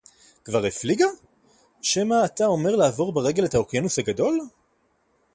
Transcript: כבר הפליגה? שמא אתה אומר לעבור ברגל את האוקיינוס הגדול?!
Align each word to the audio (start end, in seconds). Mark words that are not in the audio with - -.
כבר 0.45 0.65
הפליגה? 0.65 1.05
שמא 1.81 2.15
אתה 2.25 2.45
אומר 2.45 2.75
לעבור 2.75 3.13
ברגל 3.13 3.45
את 3.45 3.55
האוקיינוס 3.55 3.99
הגדול?! 3.99 4.39